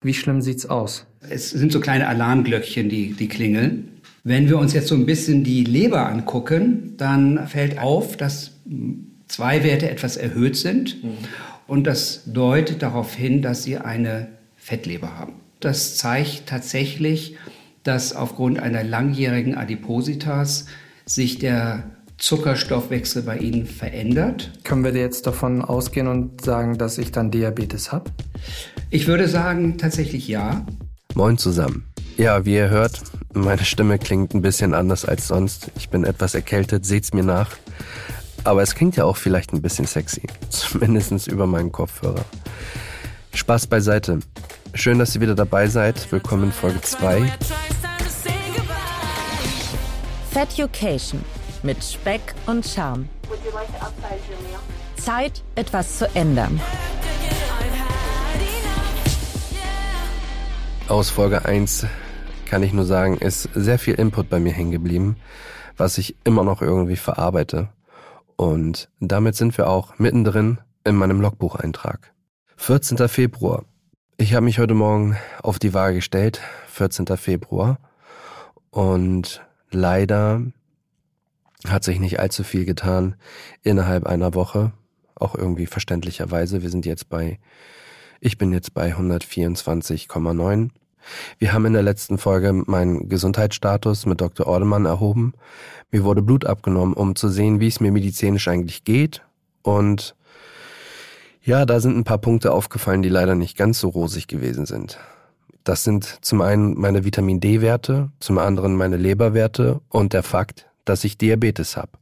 [0.00, 1.06] Wie schlimm sieht's aus?
[1.28, 4.00] Es sind so kleine Alarmglöckchen, die, die klingeln.
[4.22, 8.52] Wenn wir uns jetzt so ein bisschen die Leber angucken, dann fällt auf, dass
[9.26, 11.02] zwei Werte etwas erhöht sind.
[11.02, 11.10] Mhm.
[11.66, 15.34] Und das deutet darauf hin, dass sie eine Fettleber haben.
[15.60, 17.36] Das zeigt tatsächlich,
[17.82, 20.66] dass aufgrund einer langjährigen Adipositas
[21.04, 21.84] sich der
[22.18, 24.52] Zuckerstoffwechsel bei Ihnen verändert.
[24.64, 28.10] Können wir jetzt davon ausgehen und sagen, dass ich dann Diabetes habe?
[28.90, 30.64] Ich würde sagen, tatsächlich ja.
[31.14, 31.84] Moin zusammen.
[32.16, 33.02] Ja, wie ihr hört,
[33.34, 35.70] meine Stimme klingt ein bisschen anders als sonst.
[35.76, 37.50] Ich bin etwas erkältet, seht's mir nach.
[38.44, 40.22] Aber es klingt ja auch vielleicht ein bisschen sexy.
[40.48, 42.24] Zumindest über meinen Kopfhörer.
[43.34, 44.20] Spaß beiseite.
[44.72, 46.10] Schön, dass ihr wieder dabei seid.
[46.10, 47.30] Willkommen in Folge 2.
[50.30, 51.22] Feducation
[51.62, 53.06] mit Speck und Charme.
[54.96, 56.58] Zeit, etwas zu ändern.
[60.88, 61.86] Aus Folge 1
[62.46, 65.16] kann ich nur sagen, ist sehr viel Input bei mir hängen geblieben,
[65.76, 67.68] was ich immer noch irgendwie verarbeite.
[68.36, 72.14] Und damit sind wir auch mittendrin in meinem Logbucheintrag.
[72.56, 73.06] 14.
[73.08, 73.66] Februar.
[74.16, 77.06] Ich habe mich heute Morgen auf die Waage gestellt, 14.
[77.18, 77.78] Februar.
[78.70, 80.40] Und leider
[81.66, 83.16] hat sich nicht allzu viel getan
[83.62, 84.72] innerhalb einer Woche.
[85.14, 86.62] Auch irgendwie verständlicherweise.
[86.62, 87.38] Wir sind jetzt bei,
[88.20, 90.70] ich bin jetzt bei 124,9.
[91.38, 94.46] Wir haben in der letzten Folge meinen Gesundheitsstatus mit Dr.
[94.46, 95.34] Ordemann erhoben.
[95.90, 99.22] Mir wurde Blut abgenommen, um zu sehen, wie es mir medizinisch eigentlich geht.
[99.62, 100.14] Und
[101.42, 104.98] ja, da sind ein paar Punkte aufgefallen, die leider nicht ganz so rosig gewesen sind.
[105.64, 111.04] Das sind zum einen meine Vitamin D-Werte, zum anderen meine Leberwerte und der Fakt, dass
[111.04, 111.92] ich Diabetes habe.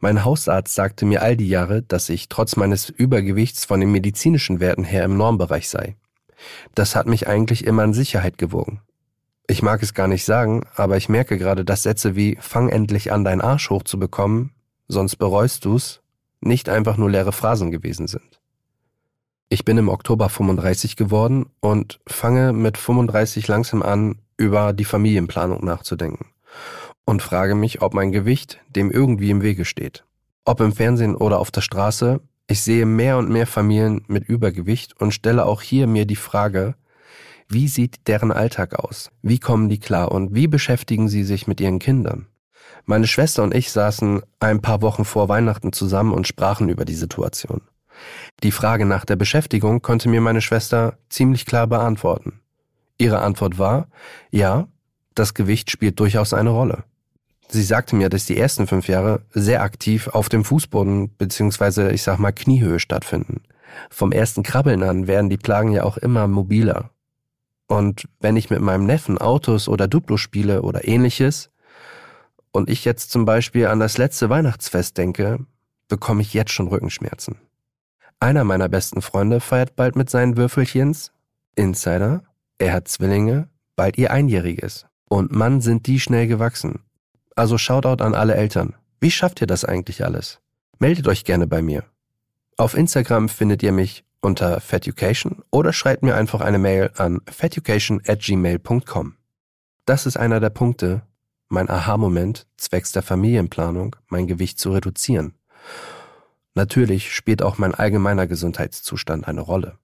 [0.00, 4.60] Mein Hausarzt sagte mir all die Jahre, dass ich trotz meines Übergewichts von den medizinischen
[4.60, 5.96] Werten her im Normbereich sei.
[6.74, 8.80] Das hat mich eigentlich immer in Sicherheit gewogen.
[9.46, 13.12] Ich mag es gar nicht sagen, aber ich merke gerade, dass Sätze wie fang endlich
[13.12, 14.52] an, deinen Arsch hochzubekommen,
[14.88, 16.00] sonst bereust du's,
[16.40, 18.40] nicht einfach nur leere Phrasen gewesen sind.
[19.48, 25.64] Ich bin im Oktober 35 geworden und fange mit 35 langsam an, über die Familienplanung
[25.64, 26.26] nachzudenken
[27.04, 30.04] und frage mich, ob mein Gewicht dem irgendwie im Wege steht.
[30.44, 32.20] Ob im Fernsehen oder auf der Straße,
[32.52, 36.74] ich sehe mehr und mehr Familien mit Übergewicht und stelle auch hier mir die Frage,
[37.48, 39.10] wie sieht deren Alltag aus?
[39.22, 42.26] Wie kommen die klar und wie beschäftigen sie sich mit ihren Kindern?
[42.84, 46.94] Meine Schwester und ich saßen ein paar Wochen vor Weihnachten zusammen und sprachen über die
[46.94, 47.62] Situation.
[48.42, 52.40] Die Frage nach der Beschäftigung konnte mir meine Schwester ziemlich klar beantworten.
[52.98, 53.88] Ihre Antwort war,
[54.30, 54.68] ja,
[55.14, 56.84] das Gewicht spielt durchaus eine Rolle.
[57.54, 62.02] Sie sagte mir, dass die ersten fünf Jahre sehr aktiv auf dem Fußboden beziehungsweise ich
[62.02, 63.42] sag mal Kniehöhe stattfinden.
[63.90, 66.88] Vom ersten Krabbeln an werden die Plagen ja auch immer mobiler.
[67.66, 71.50] Und wenn ich mit meinem Neffen Autos oder Duplo spiele oder ähnliches
[72.52, 75.44] und ich jetzt zum Beispiel an das letzte Weihnachtsfest denke,
[75.88, 77.36] bekomme ich jetzt schon Rückenschmerzen.
[78.18, 81.12] Einer meiner besten Freunde feiert bald mit seinen Würfelchens.
[81.54, 82.22] Insider,
[82.56, 84.86] er hat Zwillinge, bald ihr Einjähriges.
[85.10, 86.80] Und Mann sind die schnell gewachsen.
[87.34, 88.74] Also Shoutout an alle Eltern.
[89.00, 90.40] Wie schafft ihr das eigentlich alles?
[90.78, 91.84] Meldet euch gerne bei mir.
[92.56, 98.02] Auf Instagram findet ihr mich unter feducation oder schreibt mir einfach eine Mail an feducation
[98.06, 99.16] at gmail.com.
[99.86, 101.02] Das ist einer der Punkte,
[101.48, 105.34] mein Aha-Moment zwecks der Familienplanung, mein Gewicht zu reduzieren.
[106.54, 109.78] Natürlich spielt auch mein allgemeiner Gesundheitszustand eine Rolle.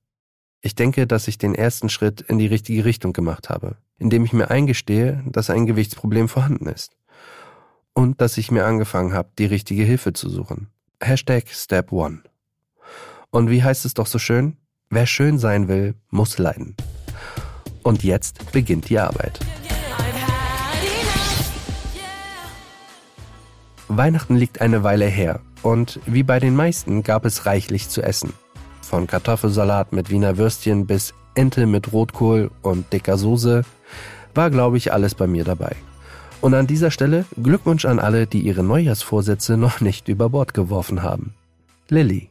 [0.60, 4.32] Ich denke, dass ich den ersten Schritt in die richtige Richtung gemacht habe, indem ich
[4.32, 6.97] mir eingestehe, dass ein Gewichtsproblem vorhanden ist
[7.98, 10.68] und dass ich mir angefangen habe, die richtige Hilfe zu suchen.
[11.02, 12.20] Hashtag Step One.
[13.30, 14.56] Und wie heißt es doch so schön?
[14.88, 16.76] Wer schön sein will, muss leiden.
[17.82, 19.40] Und jetzt beginnt die Arbeit.
[23.88, 28.32] Weihnachten liegt eine Weile her und wie bei den meisten gab es reichlich zu essen.
[28.80, 33.64] Von Kartoffelsalat mit Wiener Würstchen bis Ente mit Rotkohl und dicker Soße
[34.36, 35.74] war, glaube ich, alles bei mir dabei.
[36.40, 41.02] Und an dieser Stelle Glückwunsch an alle, die ihre Neujahrsvorsätze noch nicht über Bord geworfen
[41.02, 41.34] haben.
[41.88, 42.30] Lilly.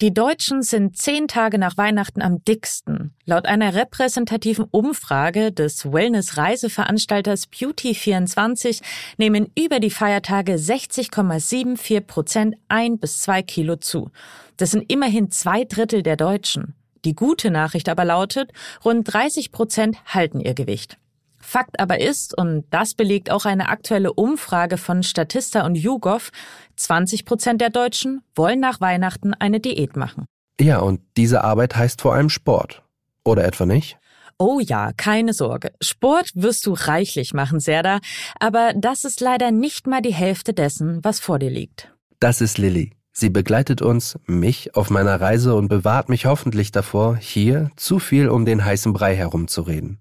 [0.00, 3.14] Die Deutschen sind zehn Tage nach Weihnachten am dicksten.
[3.24, 8.82] Laut einer repräsentativen Umfrage des Wellness-Reiseveranstalters Beauty24
[9.16, 14.10] nehmen über die Feiertage 60,74 Prozent ein bis zwei Kilo zu.
[14.56, 16.74] Das sind immerhin zwei Drittel der Deutschen.
[17.04, 18.50] Die gute Nachricht aber lautet,
[18.84, 20.98] rund 30 Prozent halten ihr Gewicht.
[21.42, 26.30] Fakt aber ist, und das belegt auch eine aktuelle Umfrage von Statista und YouGov,
[26.76, 30.24] 20 Prozent der Deutschen wollen nach Weihnachten eine Diät machen.
[30.60, 32.82] Ja, und diese Arbeit heißt vor allem Sport.
[33.24, 33.98] Oder etwa nicht?
[34.38, 35.72] Oh ja, keine Sorge.
[35.80, 37.98] Sport wirst du reichlich machen, Serda,
[38.40, 41.92] aber das ist leider nicht mal die Hälfte dessen, was vor dir liegt.
[42.20, 42.92] Das ist Lilly.
[43.12, 48.28] Sie begleitet uns, mich, auf meiner Reise und bewahrt mich hoffentlich davor, hier zu viel
[48.28, 49.98] um den heißen Brei herumzureden.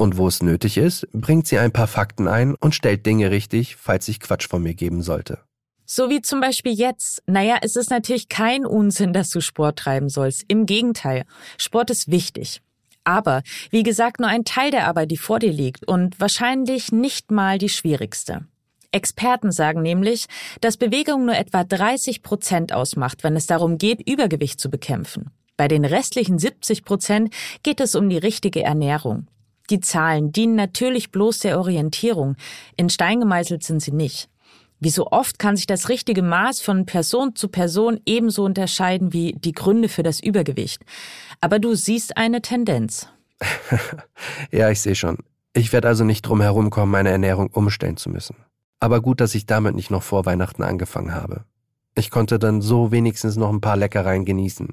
[0.00, 3.76] Und wo es nötig ist, bringt sie ein paar Fakten ein und stellt Dinge richtig,
[3.76, 5.40] falls ich Quatsch von mir geben sollte.
[5.84, 7.22] So wie zum Beispiel jetzt.
[7.26, 10.46] Naja, es ist natürlich kein Unsinn, dass du Sport treiben sollst.
[10.48, 11.26] Im Gegenteil.
[11.58, 12.62] Sport ist wichtig.
[13.04, 17.30] Aber, wie gesagt, nur ein Teil der Arbeit, die vor dir liegt und wahrscheinlich nicht
[17.30, 18.46] mal die schwierigste.
[18.92, 20.28] Experten sagen nämlich,
[20.62, 25.30] dass Bewegung nur etwa 30 Prozent ausmacht, wenn es darum geht, Übergewicht zu bekämpfen.
[25.58, 29.26] Bei den restlichen 70 Prozent geht es um die richtige Ernährung.
[29.70, 32.36] Die Zahlen dienen natürlich bloß der Orientierung.
[32.76, 34.28] In Stein gemeißelt sind sie nicht.
[34.80, 39.34] Wie so oft kann sich das richtige Maß von Person zu Person ebenso unterscheiden wie
[39.34, 40.82] die Gründe für das Übergewicht.
[41.40, 43.08] Aber du siehst eine Tendenz.
[44.50, 45.18] ja, ich sehe schon.
[45.52, 48.36] Ich werde also nicht drum herumkommen, meine Ernährung umstellen zu müssen.
[48.80, 51.44] Aber gut, dass ich damit nicht noch vor Weihnachten angefangen habe.
[51.94, 54.68] Ich konnte dann so wenigstens noch ein paar Leckereien genießen.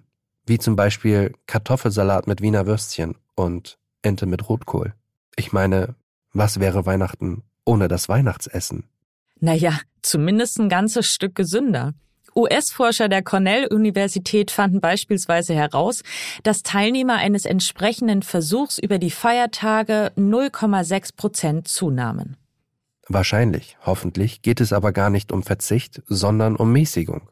[0.45, 4.93] Wie zum Beispiel Kartoffelsalat mit Wiener Würstchen und Ente mit Rotkohl.
[5.35, 5.95] Ich meine,
[6.33, 8.85] was wäre Weihnachten ohne das Weihnachtsessen?
[9.39, 11.93] Naja, zumindest ein ganzes Stück gesünder.
[12.35, 16.03] US-Forscher der Cornell-Universität fanden beispielsweise heraus,
[16.43, 22.37] dass Teilnehmer eines entsprechenden Versuchs über die Feiertage 0,6 Prozent zunahmen.
[23.07, 27.29] Wahrscheinlich, hoffentlich geht es aber gar nicht um Verzicht, sondern um Mäßigung.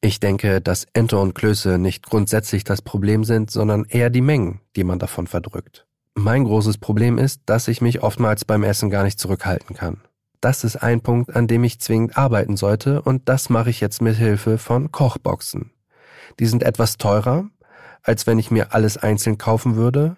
[0.00, 4.60] Ich denke, dass Ente und Klöße nicht grundsätzlich das Problem sind, sondern eher die Mengen,
[4.76, 5.86] die man davon verdrückt.
[6.14, 10.02] Mein großes Problem ist, dass ich mich oftmals beim Essen gar nicht zurückhalten kann.
[10.40, 14.02] Das ist ein Punkt, an dem ich zwingend arbeiten sollte und das mache ich jetzt
[14.02, 15.70] mit Hilfe von Kochboxen.
[16.38, 17.44] Die sind etwas teurer,
[18.02, 20.16] als wenn ich mir alles einzeln kaufen würde.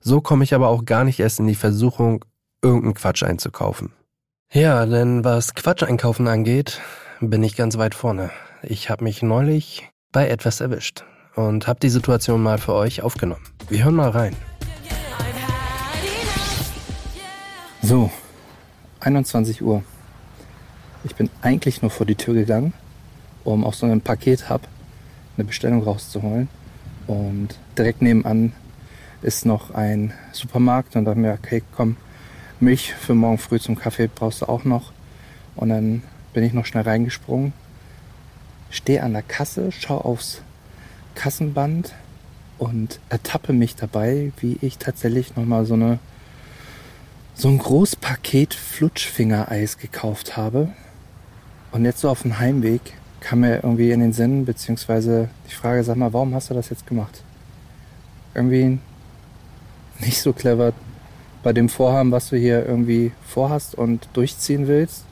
[0.00, 2.24] So komme ich aber auch gar nicht erst in die Versuchung,
[2.62, 3.92] irgendeinen Quatsch einzukaufen.
[4.52, 6.80] Ja, denn was Quatsch einkaufen angeht,
[7.20, 8.30] bin ich ganz weit vorne.
[8.62, 11.04] Ich habe mich neulich bei etwas erwischt
[11.36, 13.44] und habe die Situation mal für euch aufgenommen.
[13.68, 14.34] Wir hören mal rein.
[17.82, 18.10] So,
[19.00, 19.82] 21 Uhr.
[21.02, 22.74] Ich bin eigentlich nur vor die Tür gegangen,
[23.42, 24.60] um aus so einem Paket-Hub
[25.36, 26.50] eine Bestellung rauszuholen.
[27.06, 28.52] Und direkt nebenan
[29.22, 31.96] ist noch ein Supermarkt und da dachte mir, okay, komm,
[32.60, 34.92] Milch für morgen früh zum Kaffee brauchst du auch noch.
[35.56, 36.02] Und dann
[36.34, 37.54] bin ich noch schnell reingesprungen,
[38.68, 40.42] stehe an der Kasse, schaue aufs
[41.14, 41.94] Kassenband
[42.58, 45.98] und ertappe mich dabei, wie ich tatsächlich nochmal so eine
[47.34, 50.68] so ein Großpaket Flutschfingereis gekauft habe.
[51.72, 52.80] Und jetzt so auf dem Heimweg
[53.20, 56.70] kam mir irgendwie in den Sinn, beziehungsweise die Frage, sag mal, warum hast du das
[56.70, 57.22] jetzt gemacht?
[58.34, 58.78] Irgendwie
[60.00, 60.72] nicht so clever
[61.42, 65.04] bei dem Vorhaben, was du hier irgendwie vorhast und durchziehen willst,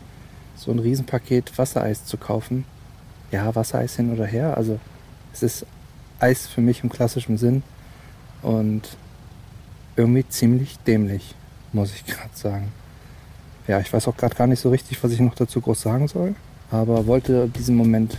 [0.56, 2.65] so ein Riesenpaket Wassereis zu kaufen.
[3.31, 4.56] Ja, Wassereis hin oder her.
[4.56, 4.79] Also
[5.32, 5.67] es ist
[6.19, 7.62] Eis für mich im klassischen Sinn
[8.43, 8.82] und
[9.97, 11.35] irgendwie ziemlich dämlich
[11.73, 12.73] muss ich gerade sagen.
[13.67, 16.09] Ja, ich weiß auch gerade gar nicht so richtig, was ich noch dazu groß sagen
[16.09, 16.35] soll,
[16.70, 18.17] aber wollte diesen Moment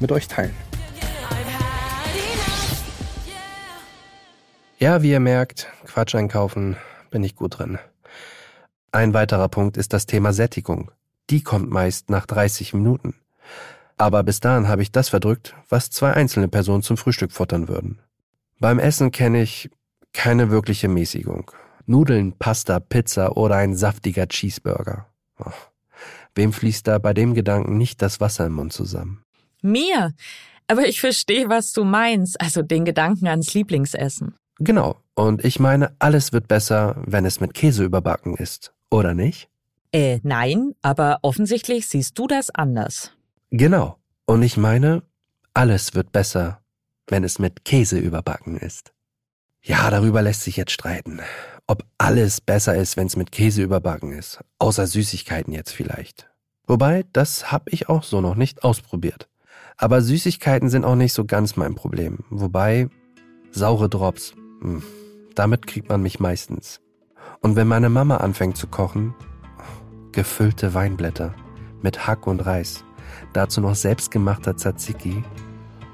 [0.00, 0.54] mit euch teilen.
[4.78, 6.76] Ja, wie ihr merkt, Quatsch einkaufen
[7.10, 7.78] bin ich gut drin.
[8.90, 10.90] Ein weiterer Punkt ist das Thema Sättigung.
[11.30, 13.14] Die kommt meist nach 30 Minuten.
[13.96, 18.00] Aber bis dahin habe ich das verdrückt, was zwei einzelne Personen zum Frühstück futtern würden.
[18.58, 19.70] Beim Essen kenne ich
[20.12, 21.52] keine wirkliche Mäßigung.
[21.86, 25.06] Nudeln, Pasta, Pizza oder ein saftiger Cheeseburger.
[25.38, 25.50] Oh.
[26.34, 29.22] Wem fließt da bei dem Gedanken nicht das Wasser im Mund zusammen?
[29.60, 30.12] Mir.
[30.66, 34.34] Aber ich verstehe, was du meinst, also den Gedanken ans Lieblingsessen.
[34.58, 34.96] Genau.
[35.14, 39.48] Und ich meine, alles wird besser, wenn es mit Käse überbacken ist, oder nicht?
[39.92, 43.12] Äh, nein, aber offensichtlich siehst du das anders.
[43.50, 43.98] Genau.
[44.24, 45.02] Und ich meine,
[45.52, 46.62] alles wird besser,
[47.08, 48.94] wenn es mit Käse überbacken ist.
[49.62, 51.16] Ja, darüber lässt sich jetzt streiten
[51.72, 54.40] ob alles besser ist, wenn es mit Käse überbacken ist.
[54.58, 56.30] Außer Süßigkeiten jetzt vielleicht.
[56.66, 59.30] Wobei, das habe ich auch so noch nicht ausprobiert.
[59.78, 62.18] Aber Süßigkeiten sind auch nicht so ganz mein Problem.
[62.28, 62.90] Wobei,
[63.52, 64.82] saure Drops, mh, hm,
[65.34, 66.82] damit kriegt man mich meistens.
[67.40, 69.14] Und wenn meine Mama anfängt zu kochen,
[70.12, 71.34] gefüllte Weinblätter
[71.80, 72.84] mit Hack und Reis,
[73.32, 75.24] dazu noch selbstgemachter Tzatziki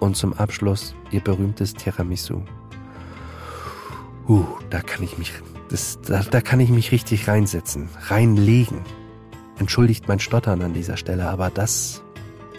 [0.00, 2.42] und zum Abschluss ihr berühmtes Tiramisu.
[4.26, 5.32] Uh, da kann ich mich
[5.70, 8.80] das, da, da kann ich mich richtig reinsetzen, reinlegen.
[9.58, 12.02] Entschuldigt mein Stottern an dieser Stelle, aber das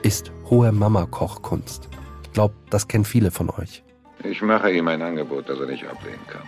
[0.03, 1.89] ist hohe Mama-Kochkunst.
[2.23, 3.83] Ich glaube, das kennen viele von euch.
[4.23, 6.41] Ich mache ihm ein Angebot, das er nicht ablehnen kann.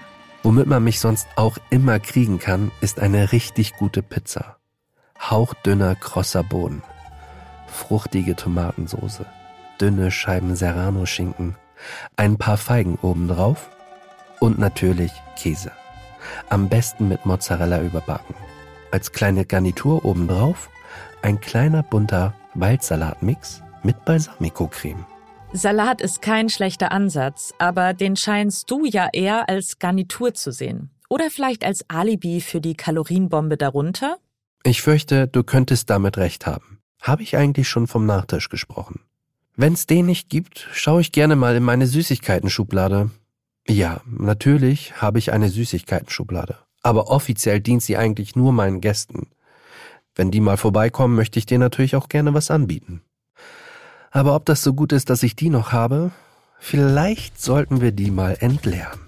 [0.44, 4.58] Womit man mich sonst auch immer kriegen kann, ist eine richtig gute Pizza.
[5.20, 6.82] Hauchdünner, krosser Boden.
[7.68, 9.26] Fruchtige Tomatensoße.
[9.80, 11.56] Dünne Scheiben Serrano-Schinken.
[12.18, 13.70] Ein paar Feigen obendrauf.
[14.40, 15.72] Und natürlich Käse.
[16.50, 18.36] Am besten mit Mozzarella überbacken.
[18.92, 20.70] Als kleine Garnitur obendrauf
[21.22, 25.06] ein kleiner bunter Waldsalatmix mit Balsamico-Creme.
[25.54, 30.90] Salat ist kein schlechter Ansatz, aber den scheinst du ja eher als Garnitur zu sehen.
[31.10, 34.18] Oder vielleicht als Alibi für die Kalorienbombe darunter?
[34.64, 36.80] Ich fürchte, du könntest damit recht haben.
[37.02, 39.02] Habe ich eigentlich schon vom Nachtisch gesprochen?
[39.58, 43.10] Wenn's den nicht gibt, schaue ich gerne mal in meine Süßigkeiten-Schublade.
[43.68, 46.58] Ja, natürlich habe ich eine Süßigkeiten-Schublade.
[46.84, 49.28] Aber offiziell dient sie eigentlich nur meinen Gästen.
[50.16, 53.02] Wenn die mal vorbeikommen, möchte ich denen natürlich auch gerne was anbieten.
[54.10, 56.12] Aber ob das so gut ist, dass ich die noch habe,
[56.60, 59.00] vielleicht sollten wir die mal entleeren.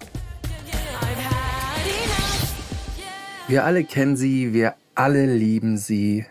[3.46, 6.24] Wir alle kennen sie, wir alle lieben sie.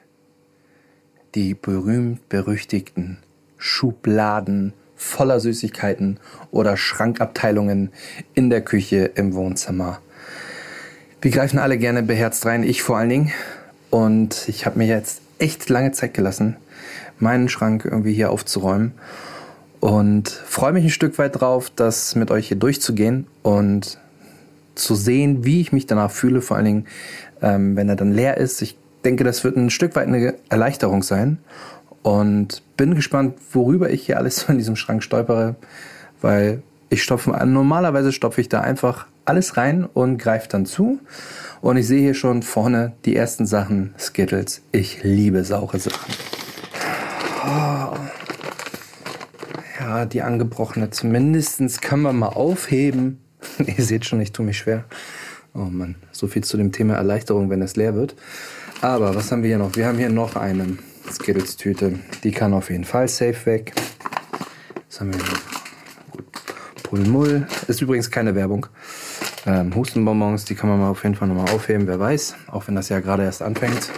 [1.35, 3.19] Die berühmt-berüchtigten
[3.57, 4.73] Schubladen
[5.03, 6.17] voller Süßigkeiten
[6.51, 7.91] oder Schrankabteilungen
[8.33, 9.99] in der Küche im Wohnzimmer.
[11.21, 13.31] Wir greifen alle gerne beherzt rein, ich vor allen Dingen.
[13.89, 16.55] Und ich habe mir jetzt echt lange Zeit gelassen,
[17.19, 18.93] meinen Schrank irgendwie hier aufzuräumen.
[19.79, 23.99] Und freue mich ein Stück weit drauf, das mit euch hier durchzugehen und
[24.75, 26.87] zu sehen, wie ich mich danach fühle, vor allen Dingen,
[27.41, 28.61] ähm, wenn er dann leer ist.
[28.61, 31.37] Ich denke, das wird ein Stück weit eine Erleichterung sein.
[32.03, 35.55] Und bin gespannt, worüber ich hier alles so in diesem Schrank stolpere,
[36.21, 40.99] weil ich stopfe, normalerweise stopfe ich da einfach alles rein und greife dann zu.
[41.61, 44.61] Und ich sehe hier schon vorne die ersten Sachen, Skittles.
[44.71, 46.13] Ich liebe saure Sachen.
[47.45, 47.95] Oh.
[49.79, 53.21] Ja, die angebrochene zumindest können wir mal aufheben.
[53.59, 54.83] Ihr seht schon, ich tue mich schwer.
[55.53, 58.15] Oh Mann, so viel zu dem Thema Erleichterung, wenn es leer wird.
[58.81, 59.75] Aber was haben wir hier noch?
[59.75, 60.77] Wir haben hier noch eine
[61.11, 61.99] Skittles-Tüte.
[62.23, 63.73] Die kann auf jeden Fall safe weg.
[64.89, 65.37] Was haben wir hier?
[66.11, 66.25] Gut.
[66.83, 67.47] Pullmull.
[67.67, 68.67] Ist übrigens keine Werbung.
[69.45, 72.35] Ähm, Hustenbonbons, die kann man mal auf jeden Fall nochmal aufheben, wer weiß.
[72.47, 73.89] Auch wenn das ja gerade erst anfängt.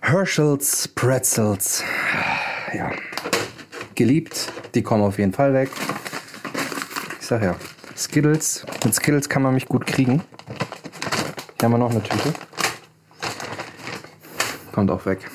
[0.00, 1.84] Herschels Pretzels.
[2.72, 2.90] Ja.
[3.94, 4.52] Geliebt.
[4.74, 5.70] Die kommen auf jeden Fall weg.
[7.20, 7.54] Ich sag ja.
[7.96, 8.64] Skittles.
[8.84, 10.22] Mit Skittles kann man mich gut kriegen.
[11.58, 12.32] Hier haben wir noch eine Tüte.
[14.72, 15.30] Kommt auch weg.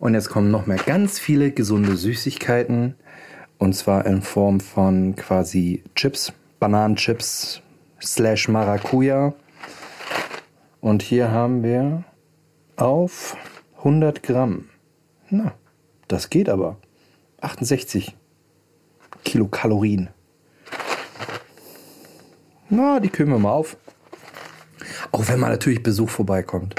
[0.00, 2.94] Und jetzt kommen noch mehr ganz viele gesunde Süßigkeiten.
[3.58, 7.60] Und zwar in Form von quasi Chips, Bananenchips,
[8.02, 9.34] slash Maracuja.
[10.80, 12.04] Und hier haben wir
[12.76, 13.36] auf
[13.76, 14.70] 100 Gramm.
[15.28, 15.52] Na,
[16.08, 16.78] das geht aber.
[17.42, 18.16] 68
[19.22, 20.08] Kilokalorien.
[22.70, 23.76] Na, die kühlen wir mal auf.
[25.12, 26.74] Auch wenn mal natürlich Besuch vorbeikommt.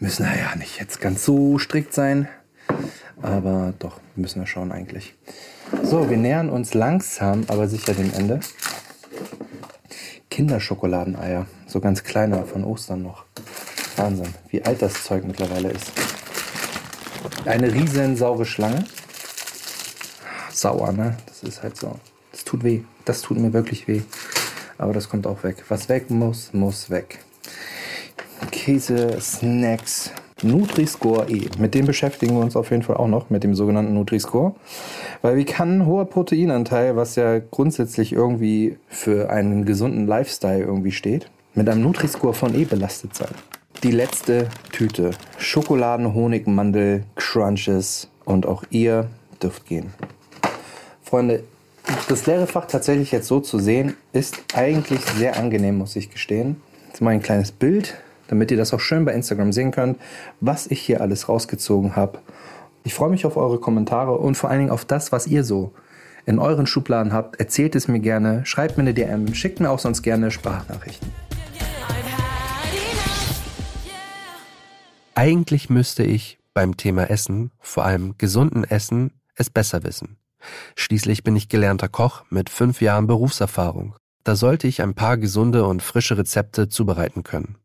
[0.00, 2.28] Müssen wir ja nicht jetzt ganz so strikt sein.
[3.20, 5.16] Aber doch, müssen wir schauen eigentlich.
[5.82, 8.38] So, wir nähern uns langsam, aber sicher dem Ende.
[10.30, 11.46] Kinderschokoladeneier.
[11.66, 13.24] So ganz kleine von Ostern noch.
[13.96, 15.90] Wahnsinn, wie alt das Zeug mittlerweile ist.
[17.44, 18.84] Eine riesen saure Schlange.
[20.52, 21.16] Sauer, ne?
[21.26, 21.98] Das ist halt so.
[22.30, 22.82] Das tut weh.
[23.04, 24.02] Das tut mir wirklich weh.
[24.78, 25.64] Aber das kommt auch weg.
[25.68, 27.24] Was weg muss, muss weg.
[28.68, 30.10] Käse, Snacks,
[30.42, 31.48] Nutri-Score E.
[31.58, 34.54] Mit dem beschäftigen wir uns auf jeden Fall auch noch, mit dem sogenannten Nutri-Score.
[35.22, 40.92] Weil wie kann ein hoher Proteinanteil, was ja grundsätzlich irgendwie für einen gesunden Lifestyle irgendwie
[40.92, 43.30] steht, mit einem Nutri-Score von E belastet sein?
[43.82, 45.12] Die letzte Tüte.
[45.38, 49.08] Schokoladen, Honig, Mandel, Crunches und auch ihr
[49.42, 49.94] dürft gehen.
[51.02, 51.42] Freunde,
[52.10, 56.60] das leere Fach tatsächlich jetzt so zu sehen, ist eigentlich sehr angenehm, muss ich gestehen.
[56.88, 57.94] Jetzt mal ein kleines Bild
[58.28, 59.98] damit ihr das auch schön bei Instagram sehen könnt,
[60.40, 62.20] was ich hier alles rausgezogen habe.
[62.84, 65.72] Ich freue mich auf eure Kommentare und vor allen Dingen auf das, was ihr so
[66.24, 67.40] in euren Schubladen habt.
[67.40, 71.10] Erzählt es mir gerne, schreibt mir eine DM, schickt mir auch sonst gerne Sprachnachrichten.
[75.14, 80.16] Eigentlich müsste ich beim Thema Essen, vor allem gesunden Essen, es besser wissen.
[80.76, 83.96] Schließlich bin ich gelernter Koch mit fünf Jahren Berufserfahrung.
[84.24, 87.56] Da sollte ich ein paar gesunde und frische Rezepte zubereiten können.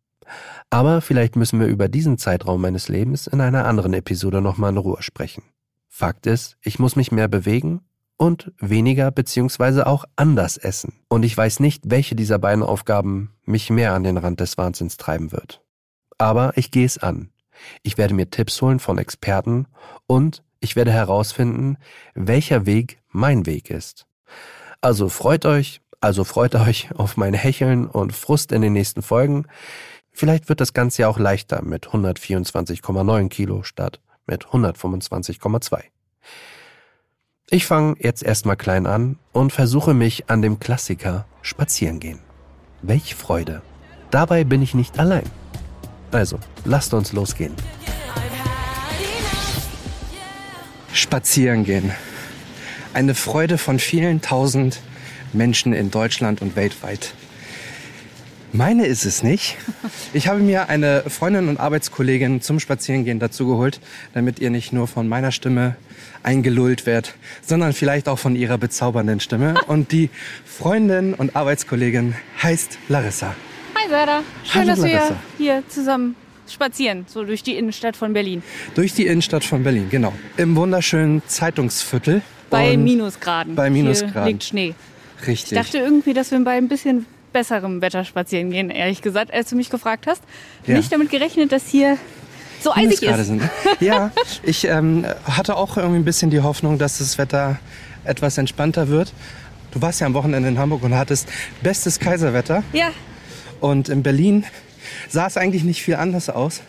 [0.69, 4.77] Aber vielleicht müssen wir über diesen Zeitraum meines Lebens in einer anderen Episode nochmal in
[4.77, 5.43] Ruhe sprechen.
[5.89, 7.81] Fakt ist, ich muss mich mehr bewegen
[8.17, 10.93] und weniger beziehungsweise auch anders essen.
[11.07, 14.97] Und ich weiß nicht, welche dieser beiden Aufgaben mich mehr an den Rand des Wahnsinns
[14.97, 15.61] treiben wird.
[16.17, 17.29] Aber ich gehe es an.
[17.81, 19.67] Ich werde mir Tipps holen von Experten
[20.07, 21.77] und ich werde herausfinden,
[22.15, 24.05] welcher Weg mein Weg ist.
[24.81, 29.45] Also freut euch Also freut euch auf mein Hecheln und Frust in den nächsten Folgen.
[30.13, 35.81] Vielleicht wird das Ganze ja auch leichter mit 124,9 Kilo statt mit 125,2.
[37.49, 42.19] Ich fange jetzt erstmal klein an und versuche mich an dem Klassiker spazieren gehen.
[42.81, 43.61] Welch Freude.
[44.11, 45.29] Dabei bin ich nicht allein.
[46.11, 47.55] Also, lasst uns losgehen.
[50.93, 51.91] Spazieren gehen.
[52.93, 54.79] Eine Freude von vielen tausend
[55.33, 57.15] Menschen in Deutschland und weltweit.
[58.55, 59.57] Meine ist es nicht.
[60.13, 63.79] Ich habe mir eine Freundin und Arbeitskollegin zum Spazierengehen dazugeholt,
[64.13, 65.75] damit ihr nicht nur von meiner Stimme
[66.21, 69.55] eingelullt werdet, sondern vielleicht auch von ihrer bezaubernden Stimme.
[69.65, 70.11] Und die
[70.45, 73.33] Freundin und Arbeitskollegin heißt Larissa.
[73.73, 75.09] Hi Sarah, schön, Hallo, dass Larissa.
[75.09, 76.15] wir hier zusammen
[76.47, 78.43] spazieren, so durch die Innenstadt von Berlin.
[78.75, 80.13] Durch die Innenstadt von Berlin, genau.
[80.37, 82.21] Im wunderschönen Zeitungsviertel.
[82.51, 83.55] Bei Minusgraden.
[83.55, 84.23] bei Minusgraden.
[84.25, 84.75] Hier liegt Schnee.
[85.25, 85.53] Richtig.
[85.53, 89.49] Ich dachte irgendwie, dass wir bei ein bisschen besserem Wetter spazieren gehen, ehrlich gesagt, als
[89.49, 90.21] du mich gefragt hast.
[90.65, 90.75] Ja.
[90.77, 91.97] Nicht damit gerechnet, dass hier
[92.61, 93.25] so eisig ist.
[93.25, 93.41] sind.
[93.41, 93.49] ne?
[93.81, 94.11] Ja,
[94.43, 97.59] ich ähm, hatte auch irgendwie ein bisschen die Hoffnung, dass das Wetter
[98.05, 99.11] etwas entspannter wird.
[99.71, 101.27] Du warst ja am Wochenende in Hamburg und hattest
[101.61, 102.63] bestes Kaiserwetter.
[102.73, 102.91] Ja,
[103.59, 104.45] Und in Berlin
[105.09, 106.61] sah es eigentlich nicht viel anders aus.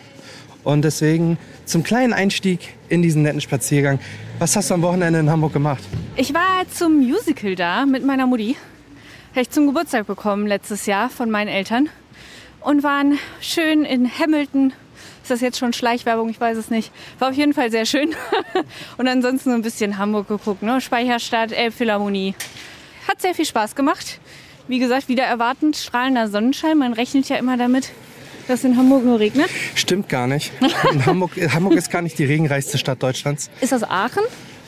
[0.63, 3.99] Und deswegen zum kleinen Einstieg in diesen netten Spaziergang.
[4.39, 5.83] Was hast du am Wochenende in Hamburg gemacht?
[6.15, 8.55] ich war zum Musical da mit meiner Mutti.
[9.35, 11.89] Habe ich zum Geburtstag bekommen letztes Jahr von meinen Eltern.
[12.61, 14.71] Und waren schön in Hamilton.
[15.23, 16.29] Ist das jetzt schon Schleichwerbung?
[16.29, 16.89] Ich weiß es nicht.
[17.19, 18.15] War auf jeden Fall sehr schön.
[18.97, 20.63] Und ansonsten so ein bisschen Hamburg geguckt.
[20.63, 20.79] Ne?
[20.79, 22.33] Speicherstadt, Elbphilharmonie.
[23.09, 24.21] Hat sehr viel Spaß gemacht.
[24.69, 26.77] Wie gesagt, wieder erwartend strahlender Sonnenschein.
[26.77, 27.91] Man rechnet ja immer damit,
[28.47, 29.49] dass in Hamburg nur regnet.
[29.75, 30.53] Stimmt gar nicht.
[31.05, 33.49] Hamburg, Hamburg ist gar nicht die regenreichste Stadt Deutschlands.
[33.59, 34.23] Ist das Aachen?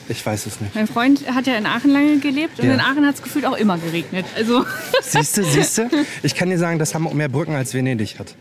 [0.10, 0.74] Ich weiß es nicht.
[0.76, 2.74] Mein Freund hat ja in Aachen lange gelebt und Ja.
[2.76, 4.26] in Aachen hat es gefühlt auch immer geregnet.
[4.36, 4.66] Also
[5.02, 5.90] Siehste, siehste.
[6.24, 8.36] Ich kann dir sagen, dass Hamburg mehr Brücken als Venedig hat.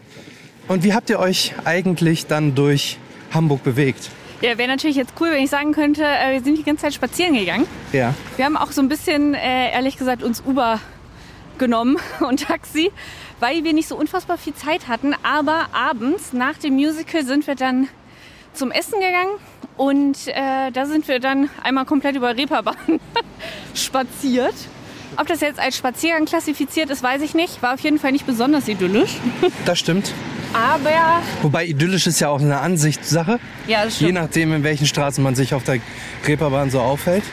[0.69, 2.99] Und wie habt ihr euch eigentlich dann durch
[3.33, 4.11] Hamburg bewegt?
[4.43, 6.95] ja, wäre natürlich jetzt cool, wenn ich sagen könnte, äh, wir sind die ganze Zeit
[6.95, 7.67] spazieren gegangen.
[7.93, 8.15] Ja.
[8.37, 10.79] Wir haben auch so ein bisschen, äh, ehrlich gesagt, uns Uber
[11.59, 12.91] genommen und Taxi,
[13.41, 15.15] weil wir nicht so unfassbar viel Zeit hatten.
[15.23, 17.89] Aber abends nach dem Musical sind wir dann
[18.53, 19.31] zum Essen gegangen
[19.77, 22.77] und äh, da sind wir dann einmal komplett über Reeperbahn
[23.75, 24.55] spaziert.
[25.19, 27.63] Ob das jetzt als Spaziergang klassifiziert ist, weiß ich nicht.
[27.63, 29.17] War auf jeden Fall nicht besonders idyllisch.
[29.65, 30.13] Das stimmt.
[30.53, 30.91] Aber
[31.43, 33.39] Wobei idyllisch ist ja auch eine Ansichtssache.
[33.67, 34.15] ja, das Je stimmt.
[34.15, 35.79] nachdem, in welchen Straßen man sich auf der
[36.27, 37.25] Reeperbahn so aufhält.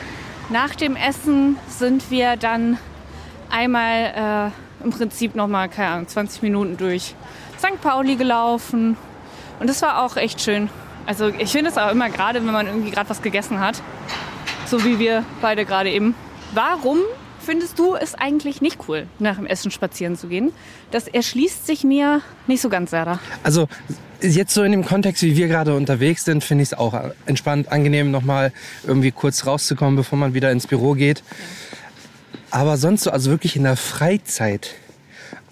[0.50, 2.78] Nach dem Essen sind wir dann
[3.50, 4.52] einmal
[4.82, 7.14] äh, im Prinzip noch mal keine Ahnung, 20 Minuten durch
[7.58, 7.80] St.
[7.80, 8.96] Pauli gelaufen.
[9.60, 10.68] Und das war auch echt schön.
[11.06, 13.82] Also ich finde es auch immer gerade, wenn man irgendwie gerade was gegessen hat.
[14.66, 16.14] So wie wir beide gerade eben.
[16.54, 16.98] Warum
[17.40, 20.52] findest du es eigentlich nicht cool, nach dem Essen spazieren zu gehen?
[20.90, 23.18] Das erschließt sich mir nicht so ganz, Sarah.
[23.42, 23.68] Also
[24.22, 27.70] jetzt so in dem Kontext, wie wir gerade unterwegs sind, finde ich es auch entspannt,
[27.70, 28.52] angenehm, nochmal
[28.86, 31.22] irgendwie kurz rauszukommen, bevor man wieder ins Büro geht.
[32.50, 34.74] Aber sonst so, also wirklich in der Freizeit,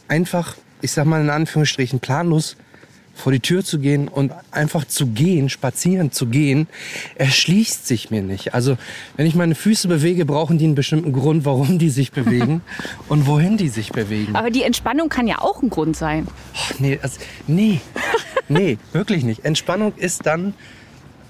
[0.08, 2.56] einfach, ich sag mal in Anführungsstrichen, planlos
[3.14, 6.66] vor die Tür zu gehen und einfach zu gehen, spazieren zu gehen,
[7.16, 8.54] erschließt sich mir nicht.
[8.54, 8.76] Also
[9.16, 12.62] wenn ich meine Füße bewege, brauchen die einen bestimmten Grund, warum die sich bewegen
[13.08, 14.34] und wohin die sich bewegen.
[14.34, 16.26] Aber die Entspannung kann ja auch ein Grund sein.
[16.56, 17.80] Ach, nee, also, nee,
[18.48, 19.44] nee, wirklich nicht.
[19.44, 20.54] Entspannung ist dann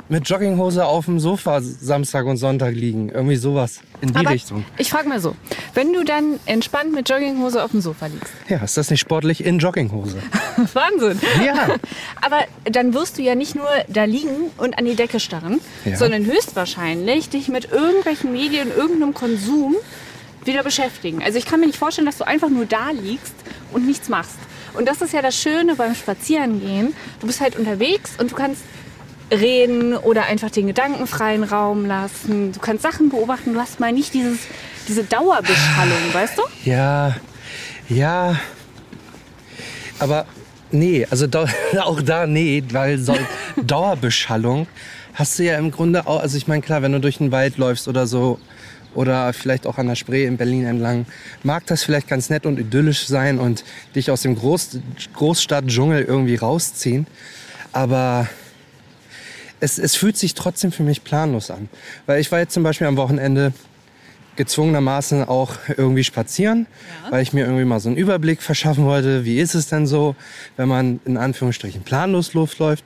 [0.08, 3.08] mit Jogginghose auf dem Sofa Samstag und Sonntag liegen.
[3.08, 4.64] Irgendwie sowas in die Aber Richtung.
[4.76, 5.34] ich frage mal so,
[5.74, 9.44] wenn du dann entspannt mit Jogginghose auf dem Sofa liegst, Ja, ist das nicht sportlich
[9.44, 10.18] in Jogginghose?
[10.74, 11.18] Wahnsinn.
[11.44, 11.68] Ja.
[12.20, 15.96] Aber dann wirst du ja nicht nur da liegen und an die Decke starren, Ja.
[15.96, 19.76] sondern höchstwahrscheinlich dich mit irgendwelchen Medien, irgendeinem Konsum
[20.44, 21.22] wieder beschäftigen.
[21.22, 23.34] Also ich kann mir nicht vorstellen, dass du einfach nur da liegst
[23.72, 24.36] und nichts machst.
[24.74, 26.94] Und das ist ja das Schöne beim Spazierengehen.
[27.20, 28.62] Du bist halt unterwegs und du kannst
[29.32, 32.52] reden oder einfach den Gedanken freien Raum lassen.
[32.52, 33.54] Du kannst Sachen beobachten.
[33.54, 34.40] Du hast mal nicht dieses,
[34.88, 36.42] diese Dauerbeschallung, weißt du?
[36.64, 37.16] Ja,
[37.88, 38.36] ja.
[39.98, 40.26] Aber
[40.70, 41.46] nee, also da,
[41.80, 43.16] auch da nee, weil so
[43.62, 44.66] Dauerbeschallung
[45.14, 47.58] hast du ja im Grunde auch, also ich meine klar, wenn du durch den Wald
[47.58, 48.38] läufst oder so
[48.94, 51.06] oder vielleicht auch an der Spree in Berlin entlang,
[51.42, 53.64] mag das vielleicht ganz nett und idyllisch sein und
[53.94, 54.78] dich aus dem Groß,
[55.14, 57.06] Großstadtdschungel irgendwie rausziehen,
[57.72, 58.28] aber
[59.62, 61.68] es, es fühlt sich trotzdem für mich planlos an.
[62.07, 63.53] Weil ich war jetzt zum Beispiel am Wochenende
[64.35, 66.66] gezwungenermaßen auch irgendwie spazieren,
[67.11, 70.16] weil ich mir irgendwie mal so einen Überblick verschaffen wollte, wie ist es denn so,
[70.57, 72.85] wenn man in Anführungsstrichen planlos losläuft.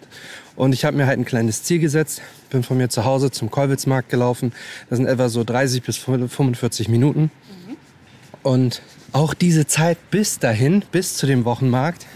[0.55, 3.51] Und ich habe mir halt ein kleines Ziel gesetzt, bin von mir zu Hause zum
[3.51, 4.53] Kolwitzmarkt gelaufen.
[4.91, 7.31] Das sind etwa so 30 bis 45 Minuten.
[8.43, 12.07] Und auch diese Zeit bis dahin, bis zu dem Wochenmarkt,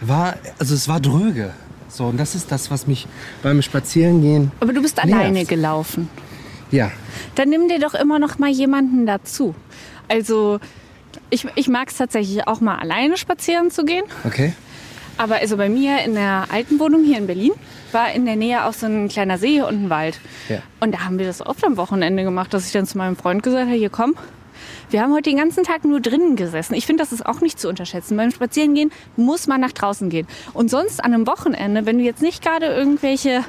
[0.00, 1.52] war, also es war dröge.
[1.92, 3.06] So, und das ist das, was mich
[3.42, 4.50] beim Spazierengehen.
[4.60, 5.12] Aber du bist nervt.
[5.12, 6.08] alleine gelaufen.
[6.70, 6.90] Ja,
[7.34, 9.54] Dann nimm dir doch immer noch mal jemanden dazu.
[10.08, 10.58] Also
[11.28, 14.04] ich, ich mag es tatsächlich auch mal alleine spazieren zu gehen.
[14.24, 14.54] okay.
[15.18, 17.52] Aber also bei mir in der alten Wohnung hier in Berlin
[17.92, 20.18] war in der Nähe auch so ein kleiner See und ein Wald.
[20.48, 20.62] Ja.
[20.80, 23.42] Und da haben wir das oft am Wochenende gemacht, dass ich dann zu meinem Freund
[23.42, 24.14] gesagt habe, hier komm,
[24.92, 26.74] wir haben heute den ganzen Tag nur drinnen gesessen.
[26.74, 28.16] Ich finde, das ist auch nicht zu unterschätzen.
[28.16, 30.26] Beim Spazierengehen muss man nach draußen gehen.
[30.52, 33.44] Und sonst an einem Wochenende, wenn du jetzt nicht gerade irgendwelche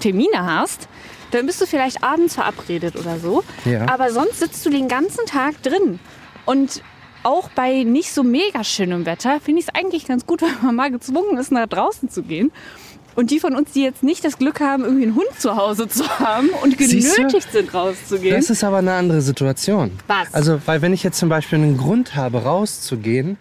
[0.00, 0.88] Termine hast,
[1.30, 3.42] dann bist du vielleicht abends verabredet oder so.
[3.64, 3.88] Ja.
[3.88, 5.98] Aber sonst sitzt du den ganzen Tag drin.
[6.44, 6.82] Und
[7.22, 10.74] auch bei nicht so mega schönem Wetter finde ich es eigentlich ganz gut, wenn man
[10.74, 12.52] mal gezwungen ist, nach draußen zu gehen.
[13.14, 15.88] Und die von uns, die jetzt nicht das Glück haben, irgendwie einen Hund zu Hause
[15.88, 18.34] zu haben und genötigt sind, rauszugehen.
[18.34, 19.92] Das ist aber eine andere Situation.
[20.06, 20.32] Was?
[20.32, 23.36] Also, weil wenn ich jetzt zum Beispiel einen Grund habe, rauszugehen,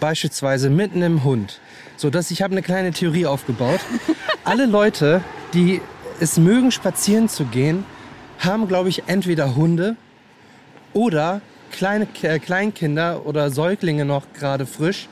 [0.00, 1.60] beispielsweise mit einem Hund,
[1.96, 3.80] so dass ich habe eine kleine Theorie aufgebaut.
[4.44, 5.80] Alle Leute, die
[6.20, 7.84] es mögen, spazieren zu gehen,
[8.38, 9.96] haben, glaube ich, entweder Hunde
[10.92, 15.08] oder kleine äh, Kleinkinder oder Säuglinge noch gerade frisch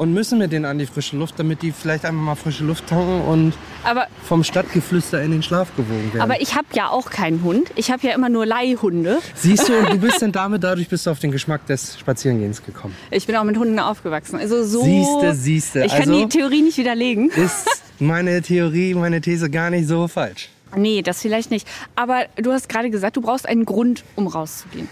[0.00, 2.86] und müssen mit denen an die frische Luft, damit die vielleicht einmal mal frische Luft
[2.86, 3.52] tanken und
[3.84, 6.22] aber, vom Stadtgeflüster in den Schlaf gewogen werden.
[6.22, 7.70] aber ich habe ja auch keinen Hund.
[7.76, 9.18] Ich habe ja immer nur Leihhunde.
[9.34, 12.64] Siehst du, und du bist dann damit, dadurch bist du auf den Geschmack des Spazierengehens
[12.64, 12.96] gekommen.
[13.10, 14.36] Ich bin auch mit Hunden aufgewachsen.
[14.38, 14.82] Also so.
[14.82, 15.80] Siehste, siehste.
[15.84, 17.28] Ich kann Also- die Theorie nicht widerlegen.
[17.30, 20.48] Ist meine Theorie, meine These gar nicht so falsch?
[20.74, 21.68] Nee, das vielleicht nicht.
[21.94, 24.88] Aber du hast gerade gesagt, du brauchst einen Grund, um rauszugehen.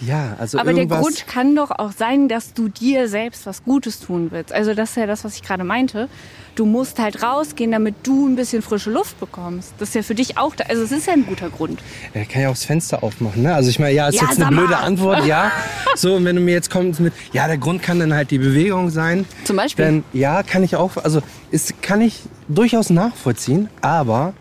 [0.00, 0.86] Ja, also Aber der.
[0.86, 4.52] Grund kann doch auch sein, dass du dir selbst was Gutes tun willst.
[4.52, 6.08] Also das ist ja das, was ich gerade meinte.
[6.56, 9.72] Du musst halt rausgehen, damit du ein bisschen frische Luft bekommst.
[9.78, 11.80] Das ist ja für dich auch, da, also es ist ja ein guter Grund.
[12.12, 13.54] Er kann ja auch das Fenster aufmachen, ne?
[13.54, 14.76] Also ich meine, ja, ist Ja, jetzt eine blöde.
[14.78, 15.52] Antwort, ja.
[15.96, 18.38] So, und wenn du mir jetzt kommst mit, ja, der Grund kann dann halt die
[18.38, 19.26] Bewegung sein.
[19.44, 19.84] Zum Beispiel?
[19.84, 24.34] Dann, ja, kann ich auch, also ist, kann ich durchaus nachvollziehen, aber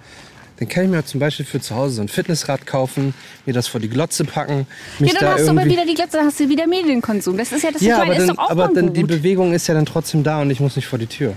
[0.60, 3.14] dann kann ich mir zum Beispiel für zu Hause so ein Fitnessrad kaufen,
[3.46, 4.68] mir das vor die Glotze packen,
[5.00, 7.38] mich Ja, dann da hast du aber wieder die Glätze, dann hast du wieder Medienkonsum.
[7.38, 8.98] Das ist ja das, Ja, ich meine, aber, ist dann, doch auch aber dann gut.
[8.98, 11.34] die Bewegung ist ja dann trotzdem da und ich muss nicht vor die Tür.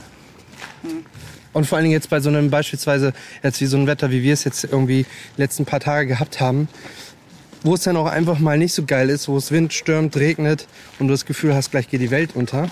[1.52, 3.12] Und vor allen Dingen jetzt bei so einem beispielsweise,
[3.44, 5.06] jetzt wie so ein Wetter, wie wir es jetzt irgendwie
[5.36, 6.66] die letzten paar Tage gehabt haben,
[7.62, 10.66] wo es dann auch einfach mal nicht so geil ist, wo es Wind, stürmt, regnet
[10.98, 12.68] und du das Gefühl hast, gleich geht die Welt unter.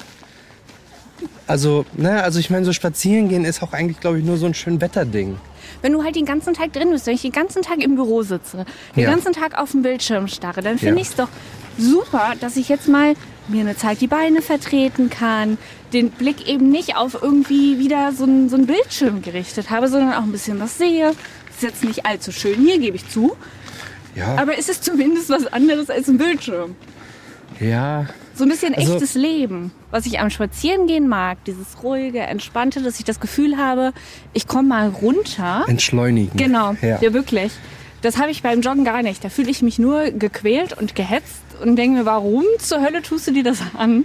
[1.47, 4.47] Also, ne, also ich meine, so spazieren gehen ist auch eigentlich, glaube ich, nur so
[4.47, 5.37] ein schön Wetterding.
[5.83, 8.23] Wenn du halt den ganzen Tag drin bist, wenn ich den ganzen Tag im Büro
[8.23, 8.65] sitze,
[8.97, 9.11] den Ja.
[9.11, 11.03] ganzen Tag auf dem Bildschirm starre, dann finde Ja.
[11.03, 11.29] ich es doch
[11.79, 13.15] super, dass ich jetzt mal
[13.49, 15.59] mir eine Zeit die Beine vertreten kann,
[15.93, 20.23] den Blick eben nicht auf irgendwie wieder so ein, so Bildschirm gerichtet habe, sondern auch
[20.23, 21.11] ein bisschen was sehe.
[21.51, 23.37] Ist jetzt nicht allzu schön hier, gebe ich zu,
[24.15, 26.75] Ja, aber es ist zumindest was anderes als ein Bildschirm.
[27.61, 28.07] ja,
[28.41, 32.99] So ein bisschen Also- echtes Leben, was ich am Spazierengehen mag, dieses ruhige, entspannte, dass
[32.99, 33.93] ich das Gefühl habe,
[34.33, 35.67] ich komme mal runter.
[35.69, 36.35] entschleunigen.
[36.39, 36.99] Genau, Ja.
[37.03, 37.53] ja, wirklich.
[38.01, 39.23] Das habe ich beim Joggen gar nicht.
[39.23, 43.27] Da fühle ich mich nur gequält und gehetzt und denke mir, warum zur Hölle tust
[43.27, 44.05] du dir das an?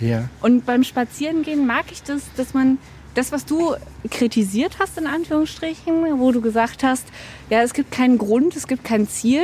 [0.00, 0.30] ja.
[0.40, 2.78] Und beim Spazierengehen mag ich das, dass man
[3.14, 3.74] das, was du
[4.10, 7.06] kritisiert hast, in Anführungsstrichen, wo du gesagt hast,
[7.50, 9.42] ja, es gibt keinen Grund, es gibt kein Ziel.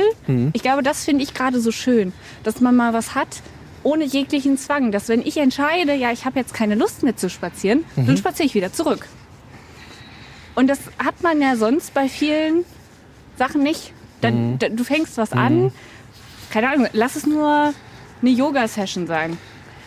[0.53, 3.43] Ich glaube, das finde ich gerade so schön, dass man mal was hat,
[3.87, 4.91] ohne jeglichen Zwang.
[4.91, 8.45] Dass wenn ich entscheide, ja, ich habe jetzt keine Lust mehr zu spazieren, dann spaziere
[8.45, 9.07] ich wieder zurück.
[10.55, 12.65] Und das hat man ja sonst bei vielen
[13.37, 13.93] Sachen nicht.
[14.21, 15.71] Dann, da, du fängst was an,
[16.49, 17.73] keine Ahnung, lass es nur
[18.21, 19.37] eine Yoga-Session sein.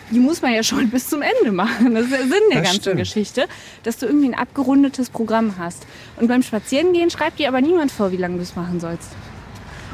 [0.09, 1.93] Die muss man ja schon bis zum Ende machen.
[1.93, 2.97] Das ist der Sinn der Das ganzen stimmt.
[2.97, 3.47] Geschichte,
[3.83, 5.85] dass du irgendwie ein abgerundetes Programm hast.
[6.19, 9.09] Und beim Spazierengehen schreibt dir aber niemand vor, wie lange du es machen sollst.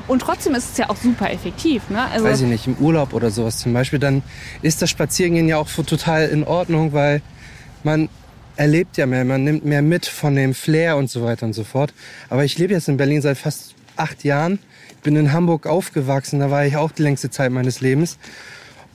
[0.08, 1.90] Und trotzdem ist es ja auch super effektiv.
[1.90, 2.04] Ne?
[2.06, 4.24] Also, weiß ich nicht, im Urlaub oder sowas zum Beispiel, dann
[4.62, 7.22] ist das Spazierengehen ja auch total in Ordnung, weil
[7.84, 8.10] man
[8.56, 11.64] erlebt ja mehr, man nimmt mehr mit von dem Flair und so weiter und so
[11.64, 11.94] fort.
[12.30, 14.60] Aber ich lebe jetzt in Berlin seit fast acht Jahren,
[15.04, 18.18] bin in Hamburg aufgewachsen, da war ich auch die längste Zeit meines Lebens.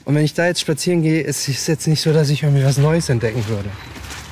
[0.04, 2.64] Und wenn ich da jetzt spazieren gehe, ist es jetzt nicht so, dass ich irgendwie
[2.64, 3.68] was Neues entdecken würde.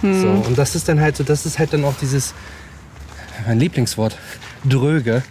[0.01, 0.21] Hm.
[0.21, 2.35] So, und das ist dann halt so, das ist halt dann auch dieses,
[3.47, 4.19] mein Lieblingswort,
[4.65, 5.23] dröge.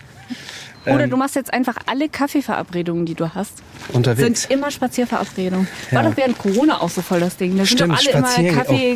[0.85, 3.53] Oder ähm, du machst jetzt einfach alle Kaffeeverabredungen, die du hast,
[3.93, 4.43] unterwegs.
[4.43, 5.67] sind immer Spazierverabredungen.
[5.91, 6.09] War Ja.
[6.09, 7.51] doch während Corona auch so voll das Ding.
[7.57, 8.55] Da sind Stimmt, doch alle immer spazieren.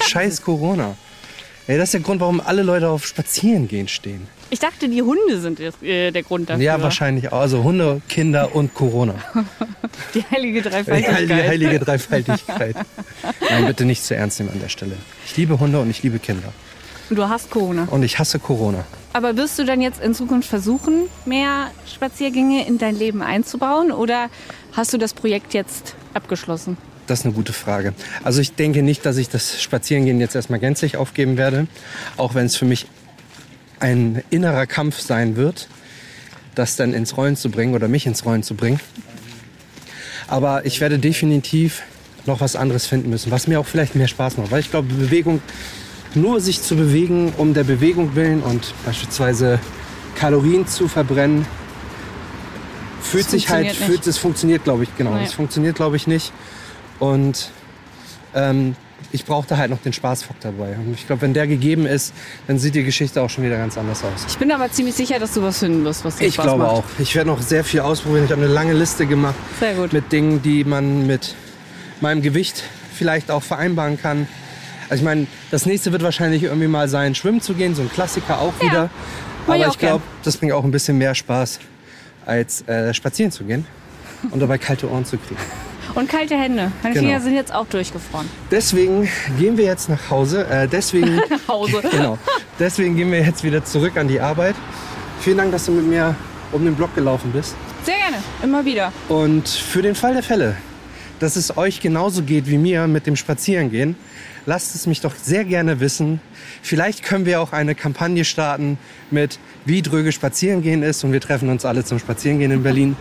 [0.00, 0.04] Oh.
[0.04, 0.96] Scheiß Corona.
[1.66, 4.26] Ey, das ist der Grund, warum alle Leute auf Spazierengehen stehen.
[4.50, 6.62] Ich dachte, die Hunde sind äh, der Grund dafür.
[6.62, 7.40] Ja, wahrscheinlich auch.
[7.40, 9.14] Also Hunde, Kinder und Corona.
[10.14, 11.14] Die heilige Die Dreifaltigkeit.
[11.16, 12.76] heilige, heilige Dreifaltigkeit.
[13.50, 14.92] Nein, bitte nicht zu ernst nehmen an der Stelle.
[15.26, 16.52] Ich liebe Hunde und ich liebe Kinder.
[17.10, 17.86] Und du hast Corona.
[17.90, 18.84] Und ich hasse Corona.
[19.12, 23.92] Aber wirst du dann jetzt in Zukunft versuchen, mehr Spaziergänge in dein Leben einzubauen?
[23.92, 24.28] Oder
[24.72, 26.76] hast du das Projekt jetzt abgeschlossen?
[27.06, 27.92] Das ist eine gute Frage.
[28.22, 31.66] Also ich denke nicht, dass ich das Spazierengehen jetzt erstmal gänzlich aufgeben werde.
[32.16, 32.86] Auch wenn es für mich
[33.78, 35.68] ein innerer Kampf sein wird,
[36.54, 38.80] das dann ins Rollen zu bringen oder mich ins Rollen zu bringen.
[40.26, 41.82] Aber ich werde definitiv
[42.26, 44.50] noch was anderes finden müssen, was mir auch vielleicht mehr Spaß macht.
[44.50, 45.42] Weil ich glaube, Bewegung,
[46.16, 49.58] nur sich zu bewegen, um der Bewegung willen und beispielsweise
[50.16, 51.46] Kalorien zu verbrennen,
[53.02, 55.16] fühlt Das sich halt, funktioniert fühlt, es funktioniert, glaube ich, genau.
[55.16, 56.32] Es funktioniert, glaube ich, nicht.
[56.98, 57.50] Und
[58.34, 58.76] ähm,
[59.12, 60.76] ich brauchte halt noch den Spaßfaktor dabei.
[60.76, 62.12] Und ich glaube, wenn der gegeben ist,
[62.46, 64.24] dann sieht die Geschichte auch schon wieder ganz anders aus.
[64.28, 66.62] Ich bin aber ziemlich sicher, dass du was finden wirst, was dir Ich Spaß glaube
[66.64, 66.72] macht.
[66.72, 66.84] auch.
[66.98, 68.24] Ich werde noch sehr viel ausprobieren.
[68.24, 69.34] Ich habe eine lange Liste gemacht
[69.92, 71.34] mit Dingen, die man mit
[72.00, 74.26] meinem Gewicht vielleicht auch vereinbaren kann.
[74.94, 77.90] Also ich meine, das nächste wird wahrscheinlich irgendwie mal sein, schwimmen zu gehen, so ein
[77.90, 78.90] Klassiker auch wieder.
[79.44, 81.58] mach ich Aber auch ich glaube, das bringt auch ein bisschen mehr Spaß,
[82.24, 83.66] als äh, spazieren zu gehen
[84.30, 85.40] und dabei kalte Ohren zu kriegen.
[85.96, 86.70] Und kalte Hände.
[86.84, 87.08] Meine Genau.
[87.08, 88.28] Finger sind jetzt auch durchgefroren.
[88.52, 90.46] Deswegen gehen wir jetzt nach Hause.
[90.46, 91.82] Äh, deswegen, Nach Hause.
[91.90, 92.16] genau.
[92.60, 94.54] Deswegen gehen wir jetzt wieder zurück an die Arbeit.
[95.22, 96.14] Vielen Dank, dass du mit mir
[96.52, 97.56] um den Block gelaufen bist.
[97.82, 98.18] Sehr gerne.
[98.44, 98.92] Immer wieder.
[99.08, 100.54] Und für den Fall der Fälle,
[101.18, 103.96] dass es euch genauso geht wie mir mit dem Spazierengehen,
[104.46, 106.20] lasst es mich doch sehr gerne wissen.
[106.62, 108.78] Vielleicht können wir auch eine Kampagne starten
[109.10, 112.96] mit wie dröge Spazierengehen ist und wir treffen uns alle zum Spazierengehen in Berlin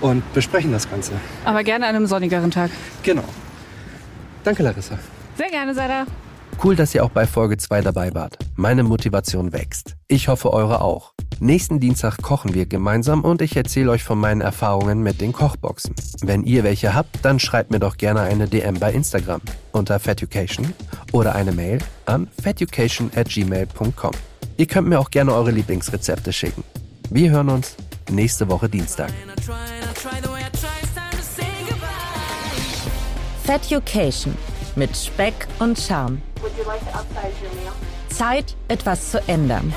[0.00, 1.12] und besprechen das Ganze.
[1.44, 2.70] Aber gerne an einem sonnigeren Tag.
[3.02, 3.24] Genau.
[4.44, 4.98] Danke, Larissa.
[5.36, 6.06] Sehr gerne, Sada.
[6.62, 8.38] Cool, dass ihr auch bei Folge 2 dabei wart.
[8.56, 9.96] Meine Motivation wächst.
[10.08, 11.11] Ich hoffe, eure auch.
[11.42, 15.92] Nächsten Dienstag kochen wir gemeinsam und ich erzähle euch von meinen Erfahrungen mit den Kochboxen.
[16.22, 19.40] Wenn ihr welche habt, dann schreibt mir doch gerne eine DM bei Instagram
[19.72, 20.72] unter Feducation
[21.10, 24.12] oder eine Mail an feducation at gmail.com.
[24.56, 26.62] Ihr könnt mir auch gerne eure Lieblingsrezepte schicken.
[27.10, 27.74] Wir hören uns
[28.08, 29.10] nächste Woche Dienstag.
[33.42, 34.36] Feducation
[34.76, 36.22] mit Speck und Charme.
[38.10, 39.74] Zeit, etwas zu ändern.